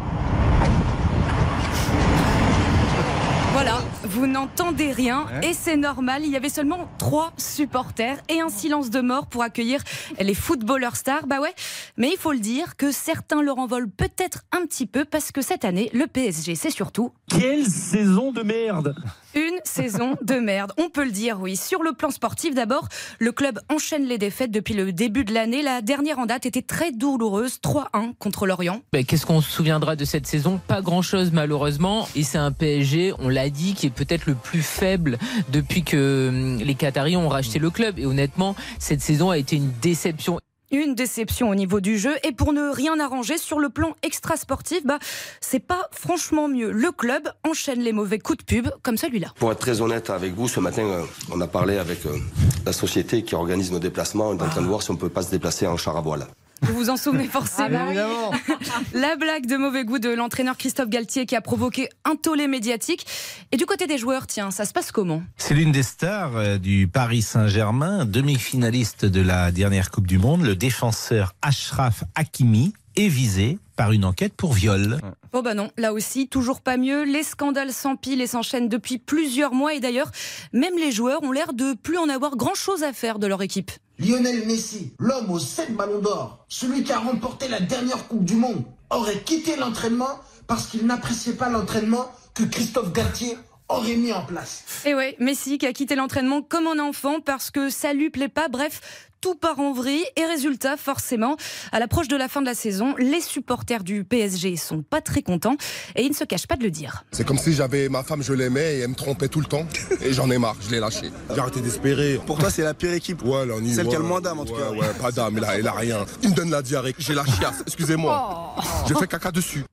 Voilà, 3.53 3.83
vous 4.13 4.27
n'entendez 4.27 4.91
rien 4.91 5.25
et 5.41 5.53
c'est 5.53 5.75
normal. 5.75 6.21
Il 6.23 6.29
y 6.29 6.35
avait 6.35 6.49
seulement 6.49 6.87
trois 6.99 7.33
supporters 7.37 8.17
et 8.29 8.41
un 8.41 8.49
silence 8.49 8.91
de 8.91 9.01
mort 9.01 9.25
pour 9.25 9.41
accueillir 9.41 9.81
les 10.19 10.35
footballeurs 10.35 10.95
stars. 10.95 11.25
Bah 11.25 11.41
ouais, 11.41 11.53
mais 11.97 12.09
il 12.11 12.17
faut 12.17 12.31
le 12.31 12.39
dire 12.39 12.75
que 12.77 12.91
certains 12.91 13.41
leur 13.41 13.57
en 13.57 13.65
volent 13.65 13.89
peut-être 13.97 14.43
un 14.51 14.65
petit 14.67 14.85
peu 14.85 15.03
parce 15.03 15.31
que 15.31 15.41
cette 15.41 15.65
année, 15.65 15.89
le 15.93 16.05
PSG, 16.05 16.53
c'est 16.53 16.69
surtout 16.69 17.11
Quelle 17.27 17.65
saison 17.65 18.31
de 18.31 18.43
merde 18.43 18.95
une 19.35 19.59
saison 19.63 20.15
de 20.21 20.35
merde. 20.35 20.73
On 20.77 20.89
peut 20.89 21.03
le 21.03 21.11
dire, 21.11 21.39
oui. 21.41 21.55
Sur 21.55 21.81
le 21.81 21.93
plan 21.93 22.11
sportif, 22.11 22.53
d'abord, 22.53 22.87
le 23.19 23.31
club 23.31 23.59
enchaîne 23.69 24.05
les 24.05 24.19
défaites 24.19 24.51
depuis 24.51 24.75
le 24.75 24.91
début 24.91 25.23
de 25.23 25.33
l'année. 25.33 25.63
La 25.63 25.81
dernière 25.81 26.19
en 26.19 26.25
date 26.25 26.45
était 26.45 26.61
très 26.61 26.91
douloureuse, 26.91 27.59
3-1 27.63 28.13
contre 28.19 28.45
l'Orient. 28.45 28.81
Qu'est-ce 28.91 29.25
qu'on 29.25 29.41
se 29.41 29.49
souviendra 29.49 29.95
de 29.95 30.05
cette 30.05 30.27
saison? 30.27 30.59
Pas 30.67 30.81
grand-chose 30.81 31.31
malheureusement. 31.31 32.07
Et 32.15 32.23
c'est 32.23 32.37
un 32.37 32.51
PSG, 32.51 33.13
on 33.19 33.29
l'a 33.29 33.49
dit, 33.49 33.73
qui 33.73 33.87
est 33.87 33.89
peut-être 34.03 34.25
le 34.25 34.35
plus 34.35 34.61
faible 34.61 35.17
depuis 35.51 35.83
que 35.83 36.29
hum, 36.29 36.57
les 36.57 36.75
Qataris 36.75 37.17
ont 37.17 37.29
racheté 37.29 37.59
le 37.59 37.69
club. 37.69 37.99
Et 37.99 38.05
honnêtement, 38.05 38.55
cette 38.79 39.01
saison 39.01 39.29
a 39.29 39.37
été 39.37 39.55
une 39.55 39.71
déception. 39.81 40.39
Une 40.71 40.95
déception 40.95 41.49
au 41.49 41.55
niveau 41.55 41.81
du 41.81 41.99
jeu 41.99 42.15
et 42.23 42.31
pour 42.31 42.51
ne 42.51 42.73
rien 42.73 42.99
arranger 42.99 43.37
sur 43.37 43.59
le 43.59 43.69
plan 43.69 43.95
extra-sportif, 44.01 44.83
bah 44.85 44.97
c'est 45.39 45.59
pas 45.59 45.87
franchement 45.91 46.47
mieux. 46.47 46.71
Le 46.71 46.91
club 46.91 47.29
enchaîne 47.47 47.81
les 47.81 47.93
mauvais 47.93 48.17
coups 48.17 48.39
de 48.39 48.43
pub 48.43 48.69
comme 48.81 48.97
celui-là. 48.97 49.27
Pour 49.37 49.51
être 49.51 49.59
très 49.59 49.81
honnête 49.81 50.09
avec 50.09 50.33
vous, 50.33 50.47
ce 50.47 50.59
matin, 50.59 50.81
euh, 50.81 51.03
on 51.31 51.39
a 51.41 51.47
parlé 51.47 51.77
avec 51.77 52.03
euh, 52.07 52.17
la 52.65 52.73
société 52.73 53.21
qui 53.21 53.35
organise 53.35 53.71
nos 53.71 53.77
déplacements. 53.77 54.29
On 54.29 54.37
est 54.37 54.41
en 54.41 54.49
train 54.49 54.63
de 54.63 54.67
voir 54.67 54.81
si 54.81 54.89
on 54.89 54.95
peut 54.95 55.09
pas 55.09 55.21
se 55.21 55.29
déplacer 55.29 55.67
en 55.67 55.77
char 55.77 55.95
à 55.95 56.01
voile. 56.01 56.25
Vous 56.63 56.73
vous 56.73 56.89
en 56.89 56.97
souvenez 56.97 57.27
forcément. 57.27 57.87
Ah 57.89 57.93
bah. 57.93 58.55
La 58.93 59.15
blague 59.15 59.45
de 59.45 59.57
mauvais 59.57 59.83
goût 59.83 59.99
de 59.99 60.09
l'entraîneur 60.09 60.57
Christophe 60.57 60.89
Galtier 60.89 61.25
qui 61.25 61.35
a 61.35 61.41
provoqué 61.41 61.89
un 62.05 62.15
tollé 62.15 62.47
médiatique. 62.47 63.05
Et 63.51 63.57
du 63.57 63.65
côté 63.65 63.85
des 63.85 63.97
joueurs, 63.97 64.27
tiens, 64.27 64.49
ça 64.49 64.65
se 64.65 64.71
passe 64.71 64.91
comment? 64.91 65.23
C'est 65.37 65.53
l'une 65.53 65.71
des 65.71 65.83
stars 65.83 66.37
euh, 66.37 66.57
du 66.57 66.87
Paris 66.87 67.21
Saint-Germain, 67.21 68.05
demi-finaliste 68.05 69.05
de 69.05 69.21
la 69.21 69.51
dernière 69.51 69.91
Coupe 69.91 70.07
du 70.07 70.17
Monde, 70.17 70.43
le 70.43 70.55
défenseur 70.55 71.33
Ashraf 71.41 72.03
Hakimi 72.15 72.73
est 72.95 73.07
visé 73.07 73.57
par 73.75 73.91
une 73.91 74.05
enquête 74.05 74.33
pour 74.33 74.53
viol. 74.53 74.99
Oh 75.31 75.41
bah 75.41 75.55
non, 75.55 75.71
là 75.77 75.93
aussi, 75.93 76.27
toujours 76.27 76.61
pas 76.61 76.77
mieux. 76.77 77.03
Les 77.03 77.23
scandales 77.23 77.73
s'empilent 77.73 78.21
et 78.21 78.27
s'enchaînent 78.27 78.69
depuis 78.69 78.99
plusieurs 78.99 79.53
mois. 79.53 79.73
Et 79.73 79.79
d'ailleurs, 79.79 80.11
même 80.53 80.77
les 80.77 80.91
joueurs 80.91 81.23
ont 81.23 81.31
l'air 81.31 81.53
de 81.53 81.73
plus 81.73 81.97
en 81.97 82.07
avoir 82.07 82.35
grand-chose 82.35 82.83
à 82.83 82.93
faire 82.93 83.19
de 83.19 83.27
leur 83.27 83.41
équipe. 83.41 83.71
Lionel 84.03 84.45
Messi, 84.45 84.93
l'homme 84.99 85.31
aux 85.31 85.39
7 85.39 85.75
ballons 85.75 85.99
d'or, 85.99 86.45
celui 86.49 86.83
qui 86.83 86.91
a 86.91 86.99
remporté 86.99 87.47
la 87.47 87.61
dernière 87.61 88.07
Coupe 88.09 88.25
du 88.25 88.35
Monde, 88.35 88.63
aurait 88.89 89.21
quitté 89.21 89.55
l'entraînement 89.55 90.19
parce 90.45 90.67
qu'il 90.67 90.85
n'appréciait 90.85 91.33
pas 91.33 91.49
l'entraînement 91.49 92.11
que 92.33 92.43
Christophe 92.43 92.91
Galtier 92.91 93.37
aurait 93.69 93.95
mis 93.95 94.11
en 94.11 94.25
place. 94.25 94.65
Et 94.85 94.93
ouais, 94.93 95.15
Messi 95.19 95.57
qui 95.57 95.65
a 95.65 95.71
quitté 95.71 95.95
l'entraînement 95.95 96.41
comme 96.41 96.67
un 96.67 96.79
enfant 96.79 97.21
parce 97.21 97.49
que 97.49 97.69
ça 97.69 97.93
lui 97.93 98.09
plaît 98.09 98.27
pas. 98.27 98.49
Bref, 98.49 99.09
tout 99.23 99.35
part 99.35 99.61
en 99.61 99.71
vrille. 99.71 100.03
Et 100.17 100.25
résultat, 100.25 100.75
forcément, 100.75 101.37
à 101.71 101.79
l'approche 101.79 102.09
de 102.09 102.17
la 102.17 102.27
fin 102.27 102.41
de 102.41 102.45
la 102.45 102.53
saison, 102.53 102.93
les 102.99 103.21
supporters 103.21 103.81
du 103.81 104.03
PSG 104.03 104.57
sont 104.57 104.81
pas 104.81 104.99
très 104.99 105.21
contents 105.21 105.55
et 105.95 106.03
ils 106.03 106.09
ne 106.09 106.13
se 106.13 106.25
cachent 106.25 106.45
pas 106.45 106.57
de 106.57 106.63
le 106.63 106.69
dire. 106.69 107.05
C'est 107.13 107.25
comme 107.25 107.37
si 107.37 107.53
j'avais 107.53 107.87
ma 107.87 108.03
femme, 108.03 108.21
je 108.21 108.33
l'aimais 108.33 108.75
et 108.75 108.79
elle 108.79 108.89
me 108.89 108.95
trompait 108.95 109.29
tout 109.29 109.39
le 109.39 109.45
temps. 109.45 109.65
Et 110.01 110.11
j'en 110.11 110.29
ai 110.29 110.37
marre, 110.37 110.57
je 110.59 110.69
l'ai 110.69 110.81
lâché. 110.81 111.11
J'ai 111.33 111.39
arrêté 111.39 111.61
d'espérer. 111.61 112.19
Pour 112.25 112.37
toi, 112.37 112.49
c'est 112.49 112.63
la 112.63 112.73
pire 112.73 112.91
équipe 112.91 113.23
Ouais, 113.23 113.45
là, 113.45 113.53
on 113.57 113.63
y 113.63 113.73
Celle 113.73 113.85
ouais, 113.85 113.91
qui 113.91 113.95
a 113.95 113.99
le 113.99 114.05
moins 114.05 114.19
d'âme, 114.19 114.39
en 114.39 114.45
tout 114.45 114.51
ouais, 114.53 114.59
cas. 114.59 114.71
Ouais, 114.71 114.93
pas 114.99 115.11
d'âme, 115.11 115.35
il 115.37 115.45
a, 115.45 115.57
il 115.57 115.67
a 115.67 115.71
rien. 115.71 116.05
Il 116.21 116.31
me 116.31 116.35
donne 116.35 116.49
la 116.51 116.61
diarrhée. 116.61 116.93
J'ai 116.97 117.13
la 117.13 117.23
chiasse, 117.23 117.63
excusez-moi. 117.65 118.55
J'ai 118.85 118.95
fait 118.95 119.07
caca 119.07 119.31
dessus. 119.31 119.63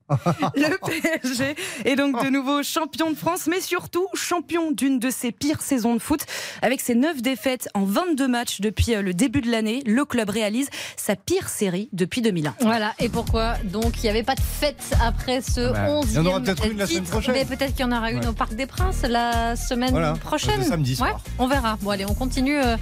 Le 0.55 0.77
PSG 0.77 1.55
est 1.83 1.95
donc 1.97 2.23
de 2.23 2.29
nouveau 2.29 2.63
champion 2.63 3.11
de 3.11 3.15
France, 3.17 3.47
mais 3.47 3.59
surtout 3.59 4.07
champion 4.13 4.71
d'une 4.71 4.99
de 4.99 5.09
ses 5.09 5.33
pires 5.33 5.61
saisons 5.61 5.95
de 5.95 6.01
foot. 6.01 6.21
Avec 6.61 6.79
ses 6.79 6.95
9 6.95 7.21
défaites 7.21 7.67
en 7.73 7.83
22 7.83 8.27
matchs 8.29 8.61
depuis 8.61 8.95
euh, 8.95 9.01
le 9.01 9.13
début 9.13 9.40
de 9.41 9.51
l'année, 9.51 9.83
le 9.85 10.05
club 10.05 10.29
réalise 10.29 10.69
sa 10.97 11.15
pire 11.15 11.49
série 11.49 11.89
depuis 11.93 12.21
2001. 12.21 12.55
Voilà, 12.61 12.93
et 12.99 13.09
pourquoi 13.09 13.55
donc 13.65 13.97
il 13.97 14.03
n'y 14.03 14.09
avait 14.09 14.23
pas 14.23 14.35
de 14.35 14.41
fête 14.41 14.93
après 15.03 15.41
ce 15.41 15.71
Bah, 15.71 15.87
11e 15.87 16.05
il 16.09 16.13
y 16.15 16.19
en 16.19 16.25
aura 16.25 16.39
peut-être 16.41 16.65
une 16.65 16.77
la 16.77 16.87
semaine 16.87 17.03
prochaine. 17.03 17.33
Mais 17.35 17.45
peut-être 17.45 17.71
qu'il 17.75 17.81
y 17.81 17.83
en 17.83 17.91
aura 17.91 18.11
une 18.11 18.19
Ouais. 18.19 18.27
au 18.27 18.33
Parc 18.33 18.53
des 18.55 18.65
Princes 18.67 19.01
la 19.07 19.55
semaine 19.55 19.91
Voilà, 19.91 20.13
prochaine. 20.13 20.59
le 20.59 20.65
samedi 20.65 20.95
soir. 20.95 21.09
Ouais, 21.09 21.15
on 21.39 21.47
verra. 21.47 21.77
Bon 21.81 21.89
allez, 21.89 22.05
on 22.05 22.13
continue 22.13 22.57
euh, 22.57 22.77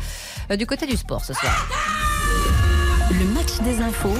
euh, 0.52 0.56
du 0.58 0.66
côté 0.66 0.86
du 0.86 0.98
sport 0.98 1.24
ce 1.24 1.34
soir. 1.34 1.68
Le 3.12 3.26
match 3.34 3.60
des 3.64 3.82
infos 3.82 4.14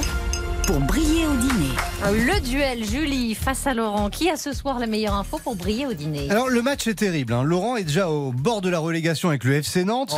pour 0.66 0.80
briller 0.80 1.26
au 1.26 1.34
dîner. 1.36 1.74
Le 2.04 2.40
duel 2.40 2.84
Julie 2.84 3.34
face 3.34 3.66
à 3.66 3.74
Laurent. 3.74 4.10
Qui 4.10 4.30
a 4.30 4.36
ce 4.36 4.52
soir 4.52 4.78
la 4.78 4.86
meilleure 4.86 5.14
info 5.14 5.38
pour 5.42 5.56
briller 5.56 5.86
au 5.86 5.92
dîner? 5.94 6.30
Alors 6.30 6.48
le 6.48 6.62
match 6.62 6.86
est 6.86 6.94
terrible. 6.94 7.32
hein. 7.32 7.42
Laurent 7.42 7.76
est 7.76 7.84
déjà 7.84 8.08
au 8.08 8.32
bord 8.32 8.60
de 8.60 8.68
la 8.68 8.78
relégation 8.78 9.28
avec 9.28 9.44
le 9.44 9.54
FC 9.54 9.84
Nantes 9.84 10.14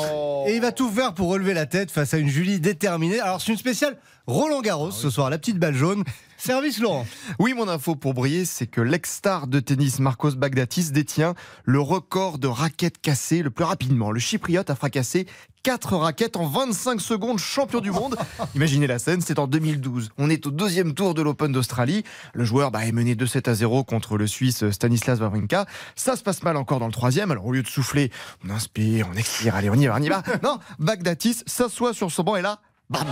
et 0.46 0.54
il 0.54 0.60
va 0.60 0.72
tout 0.72 0.90
faire 0.90 1.14
pour 1.14 1.28
relever 1.28 1.54
la 1.54 1.66
tête 1.66 1.90
face 1.90 2.14
à 2.14 2.18
une 2.18 2.28
Julie 2.28 2.60
déterminée. 2.60 3.20
Alors 3.20 3.40
c'est 3.40 3.52
une 3.52 3.58
spéciale 3.58 3.96
Roland 4.26 4.60
Garros 4.60 4.90
ce 4.90 5.10
soir, 5.10 5.30
la 5.30 5.38
petite 5.38 5.58
balle 5.58 5.74
jaune. 5.74 6.04
Service 6.44 6.80
Laurent. 6.80 7.06
Oui, 7.38 7.54
mon 7.54 7.68
info 7.68 7.94
pour 7.94 8.14
briller, 8.14 8.44
c'est 8.46 8.66
que 8.66 8.80
l'ex-star 8.80 9.46
de 9.46 9.60
tennis 9.60 10.00
Marcos 10.00 10.32
Bagdatis 10.32 10.90
détient 10.90 11.34
le 11.64 11.78
record 11.78 12.38
de 12.38 12.48
raquettes 12.48 13.00
cassées 13.00 13.42
le 13.42 13.50
plus 13.50 13.62
rapidement. 13.62 14.10
Le 14.10 14.18
Chypriote 14.18 14.68
a 14.68 14.74
fracassé 14.74 15.28
4 15.62 15.96
raquettes 15.96 16.36
en 16.36 16.48
25 16.48 17.00
secondes, 17.00 17.38
champion 17.38 17.78
du 17.78 17.92
monde. 17.92 18.16
Imaginez 18.56 18.88
la 18.88 18.98
scène, 18.98 19.20
c'est 19.20 19.38
en 19.38 19.46
2012. 19.46 20.10
On 20.18 20.28
est 20.30 20.44
au 20.44 20.50
deuxième 20.50 20.94
tour 20.94 21.14
de 21.14 21.22
l'Open 21.22 21.52
d'Australie. 21.52 22.02
Le 22.34 22.44
joueur 22.44 22.72
bah, 22.72 22.84
est 22.84 22.90
mené 22.90 23.14
2-7 23.14 23.48
à 23.48 23.54
0 23.54 23.84
contre 23.84 24.16
le 24.16 24.26
Suisse 24.26 24.68
Stanislas 24.72 25.20
Wawrinka. 25.20 25.66
Ça 25.94 26.16
se 26.16 26.24
passe 26.24 26.42
mal 26.42 26.56
encore 26.56 26.80
dans 26.80 26.88
le 26.88 26.92
troisième. 26.92 27.30
Alors 27.30 27.46
au 27.46 27.52
lieu 27.52 27.62
de 27.62 27.68
souffler, 27.68 28.10
on 28.44 28.50
inspire, 28.50 29.06
on 29.14 29.16
expire, 29.16 29.54
allez, 29.54 29.70
on 29.70 29.74
y 29.74 29.86
va, 29.86 29.94
on 29.96 30.02
y 30.02 30.08
va. 30.08 30.24
Non, 30.42 30.58
Bagdatis 30.80 31.44
s'assoit 31.46 31.94
sur 31.94 32.10
son 32.10 32.24
banc 32.24 32.34
et 32.34 32.42
là, 32.42 32.58
bam 32.90 33.06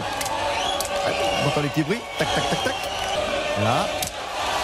On 1.44 1.48
entend 1.48 1.62
les 1.62 1.68
petits 1.68 1.84
bruits, 1.84 2.00
tac, 2.18 2.26
tac, 2.34 2.50
tac, 2.50 2.64
tac. 2.64 2.99
Là. 3.62 3.86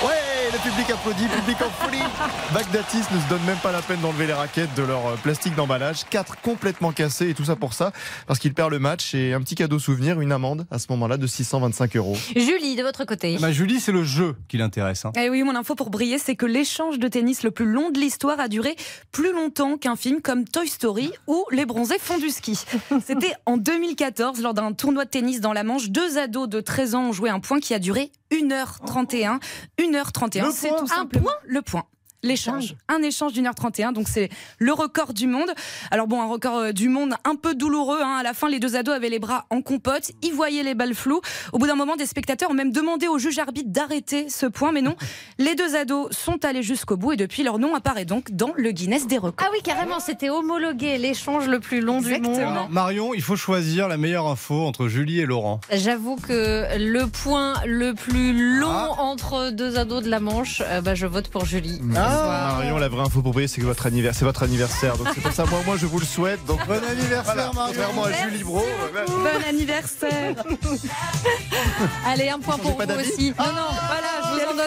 Ouais, 0.05 0.51
le 0.53 0.59
public 0.59 0.91
applaudit, 0.91 1.27
public 1.29 1.57
en 1.63 1.71
folie. 1.71 1.99
Bagdatis 2.55 2.99
ne 3.15 3.21
se 3.21 3.29
donne 3.29 3.43
même 3.45 3.57
pas 3.59 3.73
la 3.73 3.81
peine 3.83 4.01
d'enlever 4.01 4.27
les 4.27 4.33
raquettes 4.35 4.75
de 4.75 4.83
leur 4.83 5.07
euh, 5.07 5.17
plastique 5.23 5.55
d'emballage. 5.55 6.05
Quatre 6.11 6.39
complètement 6.43 6.93
cassés 6.93 7.31
et 7.31 7.35
tout 7.35 7.45
ça 7.47 7.57
pour 7.57 7.73
ça, 7.73 7.93
parce 8.27 8.39
qu'il 8.39 8.53
perd 8.55 8.71
le 8.71 8.79
match 8.79 9.15
et 9.15 9.33
un 9.33 9.41
petit 9.41 9.55
cadeau 9.55 9.79
souvenir, 9.79 10.21
une 10.21 10.33
amende 10.33 10.67
à 10.71 10.79
ce 10.79 10.87
moment-là 10.91 11.17
de 11.17 11.27
625 11.27 11.97
euros. 11.97 12.17
Julie, 12.37 12.77
de 12.77 12.83
votre 12.83 13.05
côté. 13.05 13.39
Bah, 13.41 13.53
Julie, 13.53 13.81
c'est 13.81 13.93
le 13.93 14.05
jeu 14.05 14.37
qui 14.49 14.59
l'intéresse. 14.59 15.05
hein. 15.07 15.13
Eh 15.19 15.31
oui, 15.31 15.43
mon 15.43 15.57
info 15.57 15.75
pour 15.75 15.89
briller, 15.91 16.19
c'est 16.19 16.37
que 16.37 16.47
l'échange 16.47 16.99
de 16.99 17.09
tennis 17.09 17.43
le 17.43 17.51
plus 17.51 17.67
long 17.67 17.91
de 17.91 17.99
l'histoire 17.99 18.39
a 18.39 18.49
duré 18.49 18.77
plus 19.13 19.33
longtemps 19.33 19.79
qu'un 19.79 19.97
film 19.97 20.21
comme 20.21 20.45
Toy 20.45 20.69
Story 20.69 21.11
ou 21.27 21.45
Les 21.53 21.65
Bronzés 21.65 21.99
font 21.99 22.19
du 22.19 22.29
ski. 22.31 22.59
C'était 23.07 23.33
en 23.47 23.57
2014, 23.57 24.43
lors 24.43 24.53
d'un 24.55 24.73
tournoi 24.73 25.05
de 25.07 25.11
tennis 25.11 25.41
dans 25.41 25.53
la 25.55 25.65
Manche. 25.65 25.89
Deux 25.89 26.19
ados 26.19 26.49
de 26.49 26.61
13 26.61 26.95
ans 26.95 27.03
ont 27.09 27.13
joué 27.13 27.31
un 27.31 27.41
point 27.41 27.61
qui 27.61 27.73
a 27.73 27.79
duré 27.79 28.11
1h31. 28.31 29.41
1h31, 29.79 30.45
Le 30.47 30.51
c'est 30.53 30.69
point. 30.69 30.79
tout 30.79 30.87
simplement 30.87 31.31
le 31.47 31.63
point. 31.63 31.85
L'échange, 32.27 32.75
un 32.89 33.03
échange 33.03 33.33
d'une 33.33 33.47
heure 33.47 33.55
31, 33.55 33.93
donc 33.93 34.09
c'est 34.09 34.29
le 34.59 34.73
record 34.73 35.15
du 35.15 35.27
monde. 35.27 35.51
Alors 35.91 36.07
bon, 36.09 36.21
un 36.21 36.27
record 36.27 36.57
euh, 36.59 36.73
du 36.73 36.89
monde 36.89 37.15
un 37.25 37.37
peu 37.37 37.55
douloureux. 37.55 38.01
hein. 38.03 38.17
À 38.21 38.23
la 38.23 38.35
fin, 38.35 38.49
les 38.49 38.59
deux 38.59 38.75
ados 38.77 38.95
avaient 38.95 39.09
les 39.09 39.19
bras 39.21 39.47
en 39.51 39.63
compote, 39.63 40.11
ils 40.23 40.33
voyaient 40.33 40.63
les 40.65 40.75
balles 40.75 40.95
floues. 40.95 41.21
Au 41.53 41.59
bout 41.59 41.67
d'un 41.67 41.77
moment, 41.77 41.97
des 41.97 42.07
spectateurs 42.07 42.51
ont 42.51 42.55
même 42.55 42.73
demandé 42.73 43.07
au 43.09 43.19
juge 43.19 43.39
arbitre 43.39 43.71
d'arrêter 43.71 44.29
ce 44.29 44.47
point, 44.47 44.73
mais 44.73 44.83
non. 44.83 44.97
Les 45.39 45.55
deux 45.55 45.77
ados 45.77 46.11
sont 46.13 46.45
allés 46.45 46.63
jusqu'au 46.63 46.97
bout 46.97 47.13
et 47.13 47.17
depuis 47.17 47.43
leur 47.43 47.59
nom 47.59 47.75
apparaît 47.75 48.05
donc 48.05 48.31
dans 48.33 48.53
le 48.57 48.71
Guinness 48.73 49.07
des 49.07 49.19
records. 49.19 49.47
Ah 49.47 49.51
oui, 49.53 49.61
carrément, 49.63 50.01
c'était 50.01 50.31
homologué 50.31 50.99
l'échange 50.99 51.47
le 51.47 51.61
plus 51.61 51.81
long 51.81 52.01
du 52.01 52.19
monde. 52.21 52.41
Marion, 52.71 53.15
il 53.15 53.23
faut 53.23 53.37
choisir 53.37 53.87
la 53.89 53.97
meilleure 53.97 54.27
info 54.27 54.67
entre 54.67 54.89
Julie 54.89 55.21
et 55.21 55.27
Laurent. 55.27 55.61
J'avoue 55.73 56.17
que 56.17 56.67
le 56.79 57.07
point 57.07 57.55
le 57.67 57.95
plus 57.95 58.59
long 58.59 58.67
entre 58.99 59.51
deux 59.51 59.77
ados 59.79 60.03
de 60.03 60.09
la 60.11 60.21
Manche, 60.21 60.63
euh, 60.65 60.81
bah, 60.81 60.95
je 60.95 61.07
vote 61.07 61.29
pour 61.29 61.45
Julie. 61.45 61.81
Ah, 61.95 62.16
Marion, 62.25 62.79
la 62.79 62.89
vraie 62.89 63.03
info 63.03 63.23
pour 63.23 63.33
briller, 63.33 63.49
c'est 63.49 63.61
que 63.61 63.67
votre 63.67 63.87
anniversaire, 63.87 64.19
c'est 64.19 64.25
votre 64.25 64.43
anniversaire. 64.43 64.97
Donc 64.97 65.09
c'est 65.15 65.21
pour 65.21 65.33
ça, 65.33 65.45
moi, 65.47 65.61
moi, 65.67 65.77
je 65.77 65.87
vous 65.87 65.99
le 65.99 66.07
souhaite. 66.07 66.45
Donc 66.47 66.67
bon 66.67 66.83
anniversaire, 66.85 67.53
Marion. 67.55 68.05
À 68.05 68.29
Julie 68.29 68.45
Bro. 68.45 68.65
Bon 69.07 69.49
anniversaire 69.49 70.35
Allez, 72.07 72.29
un 72.29 72.39
point 72.39 72.59
pour 72.59 72.73
vous 72.73 73.01
aussi. 73.01 73.33
Non, 73.39 73.47
non, 73.47 73.69
voilà, 73.71 74.09
je 74.23 74.29
vous 74.35 74.51
en 74.51 74.57
donne. 74.57 74.67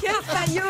Quel 0.00 0.14
faillot 0.26 0.62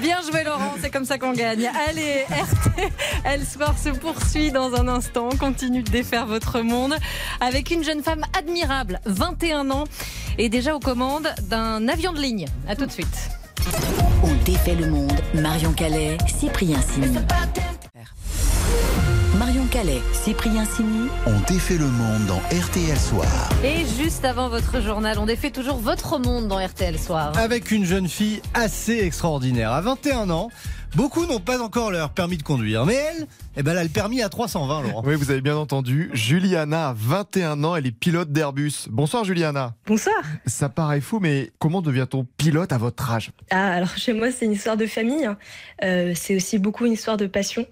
Bien 0.00 0.18
joué 0.22 0.44
Laurent, 0.44 0.74
c'est 0.80 0.90
comme 0.90 1.04
ça 1.04 1.18
qu'on 1.18 1.32
gagne. 1.32 1.70
Allez, 1.88 2.24
RTL 2.30 3.44
Soir 3.44 3.74
se 3.78 3.90
poursuit 3.90 4.52
dans 4.52 4.74
un 4.74 4.88
instant. 4.88 5.28
On 5.32 5.36
continue 5.36 5.82
de 5.82 5.90
défaire 5.90 6.26
votre 6.26 6.60
monde 6.60 6.94
avec 7.40 7.70
une 7.70 7.82
jeune 7.84 8.02
femme 8.02 8.24
admirable, 8.38 9.00
21 9.06 9.70
ans, 9.70 9.84
et 10.38 10.48
déjà 10.48 10.74
aux 10.74 10.80
commandes 10.80 11.28
d'un 11.42 11.88
avion 11.88 12.12
de 12.12 12.20
ligne. 12.20 12.46
A 12.68 12.76
tout 12.76 12.86
de 12.86 12.92
suite. 12.92 13.30
On 14.28 14.34
défait 14.44 14.74
le 14.74 14.90
monde. 14.90 15.12
Marion 15.34 15.72
Calais, 15.72 16.18
Cyprien 16.26 16.80
Sini. 16.80 17.16
Marion 19.38 19.64
Calais, 19.70 20.00
Cyprien 20.12 20.64
Sini. 20.64 21.08
On 21.26 21.38
défait 21.52 21.78
le 21.78 21.86
monde 21.86 22.26
dans 22.26 22.40
RTL 22.58 22.98
Soir. 22.98 23.28
Et 23.62 23.84
juste 24.02 24.24
avant 24.24 24.48
votre 24.48 24.80
journal, 24.80 25.20
on 25.20 25.26
défait 25.26 25.50
toujours 25.52 25.76
votre 25.76 26.18
monde 26.18 26.48
dans 26.48 26.58
RTL 26.58 26.98
Soir. 26.98 27.38
Avec 27.38 27.70
une 27.70 27.84
jeune 27.84 28.08
fille 28.08 28.42
assez 28.52 28.98
extraordinaire. 28.98 29.70
À 29.70 29.80
21 29.80 30.30
ans, 30.30 30.50
beaucoup 30.94 31.26
n'ont 31.26 31.40
pas 31.40 31.60
encore 31.60 31.90
leur 31.90 32.10
permis 32.10 32.36
de 32.36 32.42
conduire. 32.42 32.86
Mais 32.86 32.94
elle, 32.94 33.26
eh 33.56 33.62
ben, 33.62 33.72
elle 33.72 33.78
a 33.78 33.82
le 33.84 33.88
permis 33.90 34.22
à 34.22 34.28
320, 34.28 34.82
Laurent. 34.82 35.02
Oui, 35.04 35.14
vous 35.14 35.30
avez 35.30 35.40
bien 35.40 35.56
entendu. 35.56 36.10
Juliana 36.12 36.90
a 36.90 36.94
21 36.96 37.64
ans, 37.64 37.76
elle 37.76 37.86
est 37.86 37.90
pilote 37.92 38.30
d'Airbus. 38.32 38.88
Bonsoir 38.90 39.24
Juliana. 39.24 39.74
Bonsoir. 39.86 40.14
Ça 40.46 40.68
paraît 40.68 41.00
fou, 41.00 41.18
mais 41.20 41.52
comment 41.58 41.82
devient-on 41.82 42.26
pilote 42.36 42.72
à 42.72 42.78
votre 42.78 43.10
âge? 43.10 43.30
Ah, 43.50 43.72
alors 43.72 43.96
chez 43.96 44.12
moi, 44.12 44.30
c'est 44.30 44.44
une 44.46 44.52
histoire 44.52 44.76
de 44.76 44.86
famille. 44.86 45.24
hein. 45.26 45.36
Euh, 45.84 46.12
c'est 46.14 46.36
aussi 46.36 46.58
beaucoup 46.58 46.86
une 46.86 46.92
histoire 46.92 47.16
de 47.16 47.26
passion. 47.26 47.66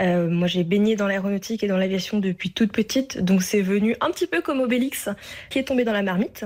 Euh, 0.00 0.28
moi, 0.28 0.46
j'ai 0.46 0.64
baigné 0.64 0.96
dans 0.96 1.06
l'aéronautique 1.06 1.62
et 1.62 1.66
dans 1.66 1.76
l'aviation 1.76 2.18
depuis 2.18 2.50
toute 2.50 2.72
petite, 2.72 3.18
donc 3.18 3.42
c'est 3.42 3.62
venu 3.62 3.96
un 4.00 4.10
petit 4.10 4.26
peu 4.26 4.40
comme 4.40 4.60
Obélix 4.60 5.08
qui 5.50 5.58
est 5.58 5.64
tombé 5.64 5.84
dans 5.84 5.92
la 5.92 6.02
marmite. 6.02 6.44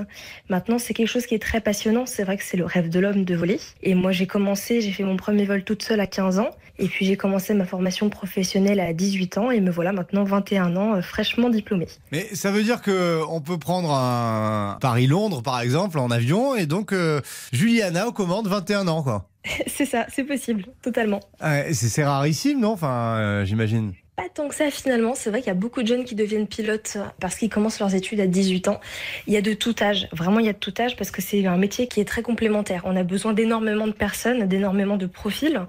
Maintenant, 0.49 0.79
c'est 0.79 0.93
quelque 0.93 1.07
chose 1.07 1.25
qui 1.25 1.35
est 1.35 1.41
très 1.41 1.61
passionnant. 1.61 2.05
C'est 2.05 2.23
vrai 2.23 2.37
que 2.37 2.43
c'est 2.43 2.57
le 2.57 2.65
rêve 2.65 2.89
de 2.89 2.99
l'homme 2.99 3.25
de 3.25 3.35
voler. 3.35 3.59
Et 3.83 3.93
moi, 3.93 4.11
j'ai 4.11 4.27
commencé, 4.27 4.81
j'ai 4.81 4.91
fait 4.91 5.03
mon 5.03 5.17
premier 5.17 5.45
vol 5.45 5.63
toute 5.63 5.83
seule 5.83 5.99
à 5.99 6.07
15 6.07 6.39
ans. 6.39 6.49
Et 6.77 6.87
puis, 6.87 7.05
j'ai 7.05 7.17
commencé 7.17 7.53
ma 7.53 7.65
formation 7.65 8.09
professionnelle 8.09 8.79
à 8.79 8.93
18 8.93 9.37
ans. 9.37 9.51
Et 9.51 9.61
me 9.61 9.71
voilà 9.71 9.91
maintenant 9.91 10.23
21 10.23 10.75
ans, 10.75 10.95
euh, 10.95 11.01
fraîchement 11.01 11.49
diplômée. 11.49 11.87
Mais 12.11 12.23
ça 12.33 12.51
veut 12.51 12.63
dire 12.63 12.81
que 12.81 13.21
on 13.29 13.41
peut 13.41 13.57
prendre 13.57 13.91
un 13.91 14.77
Paris-Londres, 14.81 15.41
par 15.41 15.61
exemple, 15.61 15.99
en 15.99 16.11
avion, 16.11 16.55
et 16.55 16.65
donc 16.65 16.91
euh, 16.93 17.21
Juliana 17.51 18.07
aux 18.07 18.11
commandes, 18.11 18.47
21 18.47 18.87
ans, 18.87 19.03
quoi. 19.03 19.29
c'est 19.67 19.85
ça, 19.85 20.05
c'est 20.09 20.23
possible, 20.23 20.65
totalement. 20.81 21.19
C'est 21.39 21.73
c'est 21.73 22.03
rarissime, 22.03 22.59
non? 22.59 22.71
Enfin, 22.71 23.17
euh, 23.17 23.45
j'imagine. 23.45 23.93
Pas 24.15 24.29
tant 24.33 24.47
que 24.47 24.55
ça 24.55 24.71
finalement, 24.71 25.13
c'est 25.13 25.29
vrai 25.29 25.39
qu'il 25.41 25.49
y 25.49 25.51
a 25.51 25.55
beaucoup 25.55 25.81
de 25.81 25.87
jeunes 25.87 26.05
qui 26.05 26.15
deviennent 26.15 26.47
pilotes 26.47 26.97
parce 27.19 27.35
qu'ils 27.35 27.49
commencent 27.49 27.79
leurs 27.79 27.95
études 27.95 28.21
à 28.21 28.27
18 28.27 28.69
ans. 28.69 28.79
Il 29.27 29.33
y 29.33 29.37
a 29.37 29.41
de 29.41 29.51
tout 29.51 29.75
âge, 29.81 30.07
vraiment 30.13 30.39
il 30.39 30.45
y 30.45 30.49
a 30.49 30.53
de 30.53 30.57
tout 30.57 30.73
âge 30.79 30.95
parce 30.95 31.11
que 31.11 31.21
c'est 31.21 31.45
un 31.45 31.57
métier 31.57 31.87
qui 31.87 31.99
est 31.99 32.05
très 32.05 32.21
complémentaire. 32.21 32.83
On 32.85 32.95
a 32.95 33.03
besoin 33.03 33.33
d'énormément 33.33 33.87
de 33.87 33.91
personnes, 33.91 34.47
d'énormément 34.47 34.95
de 34.95 35.05
profils 35.05 35.59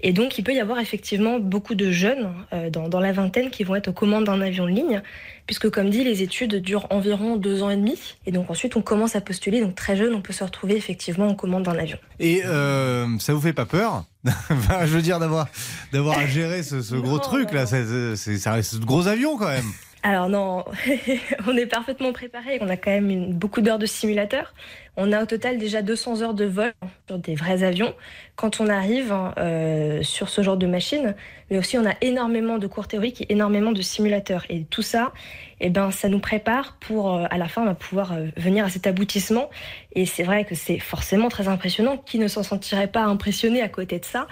et 0.00 0.12
donc 0.12 0.36
il 0.36 0.42
peut 0.42 0.52
y 0.52 0.58
avoir 0.58 0.80
effectivement 0.80 1.38
beaucoup 1.38 1.76
de 1.76 1.92
jeunes 1.92 2.32
euh, 2.52 2.70
dans, 2.70 2.88
dans 2.88 2.98
la 2.98 3.12
vingtaine 3.12 3.50
qui 3.50 3.62
vont 3.62 3.76
être 3.76 3.88
aux 3.88 3.92
commandes 3.92 4.24
d'un 4.24 4.40
avion 4.40 4.64
de 4.64 4.70
ligne 4.70 5.02
puisque 5.46 5.70
comme 5.70 5.88
dit 5.88 6.02
les 6.02 6.24
études 6.24 6.56
durent 6.56 6.88
environ 6.90 7.36
deux 7.36 7.62
ans 7.62 7.70
et 7.70 7.76
demi 7.76 8.16
et 8.26 8.32
donc 8.32 8.50
ensuite 8.50 8.74
on 8.74 8.82
commence 8.82 9.14
à 9.14 9.20
postuler 9.20 9.60
donc 9.60 9.76
très 9.76 9.94
jeune 9.94 10.14
on 10.14 10.22
peut 10.22 10.32
se 10.32 10.42
retrouver 10.42 10.76
effectivement 10.76 11.28
aux 11.28 11.36
commandes 11.36 11.64
d'un 11.64 11.78
avion. 11.78 11.98
Et 12.18 12.42
euh, 12.44 13.06
ça 13.20 13.32
vous 13.32 13.40
fait 13.40 13.52
pas 13.52 13.66
peur? 13.66 14.04
Je 14.84 14.86
veux 14.86 15.02
dire 15.02 15.18
d'avoir 15.18 15.48
d'avoir 15.92 16.18
à 16.18 16.26
gérer 16.26 16.62
ce, 16.62 16.80
ce 16.82 16.94
gros 16.94 17.18
truc 17.18 17.52
là, 17.52 17.66
c'est 17.66 18.16
c'est- 18.16 18.38
ça 18.38 18.52
reste 18.52 18.78
de 18.78 18.84
gros 18.84 19.08
avions 19.08 19.36
quand 19.36 19.48
même. 19.48 19.64
Alors 20.04 20.28
non, 20.28 20.64
on 21.46 21.56
est 21.56 21.66
parfaitement 21.66 22.12
préparé. 22.12 22.58
On 22.60 22.68
a 22.68 22.76
quand 22.76 22.90
même 22.90 23.08
une- 23.10 23.32
beaucoup 23.34 23.60
d'heures 23.60 23.78
de 23.78 23.86
simulateur. 23.86 24.52
On 24.96 25.12
a 25.12 25.22
au 25.22 25.26
total 25.26 25.58
déjà 25.58 25.80
200 25.82 26.22
heures 26.22 26.34
de 26.34 26.44
vol 26.44 26.72
sur 27.08 27.18
des 27.18 27.34
vrais 27.34 27.62
avions. 27.62 27.94
Quand 28.34 28.60
on 28.60 28.68
arrive 28.68 29.14
euh, 29.36 30.02
sur 30.02 30.30
ce 30.30 30.42
genre 30.42 30.56
de 30.56 30.66
machine, 30.66 31.14
mais 31.50 31.58
aussi 31.58 31.76
on 31.76 31.84
a 31.84 31.94
énormément 32.00 32.58
de 32.58 32.66
cours 32.66 32.88
théoriques 32.88 33.20
et 33.20 33.32
énormément 33.32 33.72
de 33.72 33.82
simulateurs. 33.82 34.46
Et 34.48 34.64
tout 34.64 34.82
ça, 34.82 35.12
eh 35.60 35.68
ben, 35.68 35.90
ça 35.90 36.08
nous 36.08 36.18
prépare 36.18 36.76
pour, 36.80 37.14
euh, 37.14 37.24
à 37.30 37.36
la 37.36 37.46
fin, 37.46 37.64
va 37.64 37.74
pouvoir 37.74 38.12
euh, 38.14 38.28
venir 38.36 38.64
à 38.64 38.70
cet 38.70 38.86
aboutissement. 38.86 39.50
Et 39.94 40.06
c'est 40.06 40.22
vrai 40.22 40.44
que 40.44 40.54
c'est 40.54 40.78
forcément 40.78 41.28
très 41.28 41.46
impressionnant. 41.46 41.98
Qui 41.98 42.18
ne 42.18 42.26
s'en 42.26 42.42
sentirait 42.42 42.88
pas 42.88 43.04
impressionné 43.04 43.60
à 43.62 43.68
côté 43.68 43.98
de 43.98 44.04
ça 44.04 44.26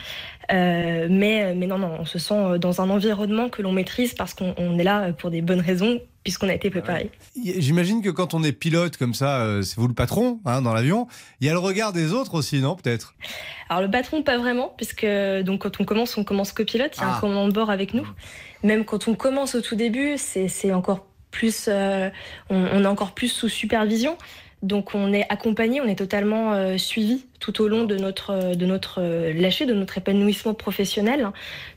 mais, 0.53 1.55
mais 1.55 1.69
non, 1.69 1.79
non, 1.79 1.99
on 2.01 2.05
se 2.05 2.19
sent 2.19 2.59
dans 2.59 2.81
un 2.81 2.91
environnement 2.91 3.49
que 3.49 3.63
l'on 3.63 3.71
maîtrise 3.71 4.15
parce 4.15 4.35
qu'on 4.35 4.53
on 4.57 4.81
est 4.81 4.83
là 4.83 5.13
pour 5.13 5.31
des 5.31 5.43
bonnes 5.43 5.61
raisons, 5.61 6.01
puisqu'on 6.25 6.49
a 6.49 6.55
été 6.55 6.71
préparé. 6.71 7.11
J'imagine 7.37 8.03
que 8.03 8.11
quand 8.11 8.35
on 8.35 8.43
est 8.43 8.53
pilote 8.53 8.97
comme 8.97 9.15
ça, 9.15 9.41
euh, 9.41 9.63
c'est 9.63 9.77
vous 9.77 9.89
le 9.89 9.95
patron 9.95 10.41
hein, 10.45 10.63
dans 10.63 10.75
l'avion. 10.75 11.07
Il 11.41 11.47
y 11.47 11.51
a 11.51 11.53
le 11.53 11.59
regard 11.59 11.93
des 11.93 12.13
autres 12.13 12.35
aussi, 12.35 12.61
non 12.61 12.77
Peut-être? 12.77 13.15
Alors 13.69 13.83
le 13.83 13.91
patron, 13.91 14.23
pas 14.23 14.37
vraiment, 14.39 14.75
puisque 14.77 15.07
donc 15.45 15.63
quand 15.63 15.81
on 15.81 15.85
commence, 15.85 16.17
on 16.19 16.25
commence 16.25 16.53
copilote, 16.53 16.93
il 16.97 17.01
y 17.01 17.05
a 17.05 17.09
Ah. 17.13 17.17
un 17.17 17.21
commandant 17.21 17.49
de 17.49 17.53
bord 17.53 17.71
avec 17.71 17.95
nous. 17.95 18.07
Même 18.63 18.85
quand 18.85 19.09
on 19.09 19.15
commence 19.15 19.55
au 19.55 19.61
tout 19.63 19.77
début, 19.77 20.15
c'est 20.19 20.49
c'est 20.49 20.73
encore 20.73 21.07
plus, 21.31 21.67
euh, 21.69 22.11
on, 22.51 22.57
on 22.73 22.83
est 22.85 22.87
encore 22.89 23.13
plus 23.13 23.29
sous 23.29 23.49
supervision. 23.49 24.19
Donc 24.63 24.95
on 24.95 25.13
est 25.13 25.25
accompagné, 25.31 25.81
on 25.81 25.87
est 25.87 25.97
totalement 25.97 26.53
euh, 26.53 26.77
suivi 26.77 27.25
tout 27.39 27.63
au 27.63 27.69
long 27.69 27.85
de 27.85 27.97
notre 27.97 28.31
euh, 28.31 28.55
de 28.55 28.67
notre 28.67 29.01
euh, 29.01 29.33
lâcher, 29.33 29.65
de 29.65 29.73
notre 29.73 29.97
épanouissement 29.97 30.53
professionnel. 30.53 31.29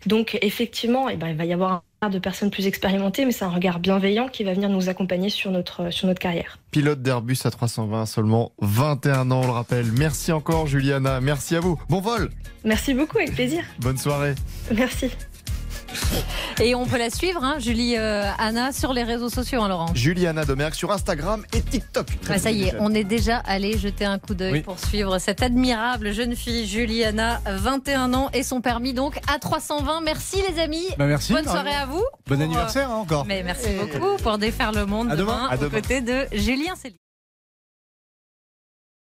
Donc 0.06 0.38
effectivement, 0.42 1.08
eh 1.08 1.16
ben, 1.16 1.30
il 1.30 1.36
va 1.36 1.46
y 1.46 1.54
avoir 1.54 1.72
un 1.72 1.82
regard 2.02 2.14
de 2.14 2.20
personnes 2.20 2.52
plus 2.52 2.68
expérimentées, 2.68 3.24
mais 3.24 3.32
c'est 3.32 3.46
un 3.46 3.50
regard 3.50 3.80
bienveillant 3.80 4.28
qui 4.28 4.44
va 4.44 4.54
venir 4.54 4.70
nous 4.70 4.90
accompagner 4.90 5.30
sur 5.30 5.50
notre 5.52 5.92
sur 5.92 6.08
notre 6.08 6.20
carrière. 6.20 6.60
Pilote 6.72 7.02
d'Airbus 7.02 7.38
à 7.46 7.52
320, 7.52 8.06
seulement 8.06 8.52
21 8.60 9.32
ans, 9.32 9.42
on 9.44 9.48
le 9.48 9.54
rappelle. 9.54 9.86
Merci 9.98 10.34
encore 10.34 10.68
Juliana, 10.68 11.22
merci 11.22 11.56
à 11.56 11.62
vous. 11.62 11.80
Bon 11.90 12.02
vol, 12.02 12.32
Merci 12.66 12.94
beaucoup, 12.94 13.18
avec 13.18 13.34
plaisir. 13.34 13.64
bonne 13.80 13.98
soirée. 13.98 14.36
Merci. 14.76 15.10
Et 16.62 16.76
on 16.76 16.86
peut 16.86 16.98
la 16.98 17.10
suivre, 17.10 17.44
hein, 17.44 17.56
Julie 17.60 17.96
euh, 17.98 18.24
Anna, 18.38 18.72
sur 18.72 18.94
les 18.94 19.04
réseaux 19.04 19.30
sociaux, 19.30 19.62
hein, 19.62 19.68
Laurent. 19.68 19.88
Juliana 19.94 20.46
Domergue 20.46 20.74
sur 20.74 20.92
Instagram 20.92 21.44
et 21.54 21.62
TikTok. 21.62 22.08
Ah, 22.30 22.38
ça 22.38 22.52
y 22.52 22.64
est, 22.64 22.74
on 22.80 22.94
est 22.94 23.04
déjà 23.04 23.38
allé 23.38 23.78
jeter 23.78 24.06
un 24.06 24.20
coup 24.20 24.34
d'œil 24.34 24.52
Oui. 24.54 24.62
pour 24.62 24.80
suivre 24.80 25.18
cette 25.20 25.42
admirable 25.42 26.12
jeune 26.14 26.36
fille, 26.36 26.68
Juliana, 26.68 27.42
21 27.46 28.14
ans, 28.14 28.30
et 28.34 28.44
son 28.44 28.62
permis 28.62 28.94
donc 28.94 29.18
à 29.34 29.40
320. 29.40 30.02
Merci 30.02 30.38
les 30.50 30.60
amis. 30.62 30.86
Bah, 30.98 31.06
merci, 31.06 31.34
Bonne 31.34 31.46
soirée 31.48 31.74
à 31.74 31.86
vous. 31.86 32.04
Bon 32.28 32.36
Pour, 32.36 32.42
anniversaire 32.42 32.90
hein, 32.92 32.96
encore. 32.96 33.26
Mais 33.26 33.44
merci 33.44 33.70
beaucoup 33.80 34.18
pour 34.22 34.38
défaire 34.38 34.72
le 34.72 34.86
monde 34.86 35.12
À 35.12 35.16
demain. 35.16 35.48
À 35.50 35.56
aux 35.56 35.58
demain. 35.58 35.70
côtés 35.70 36.02
de 36.02 36.26
Julien 36.34 36.76
Céline. 36.76 36.98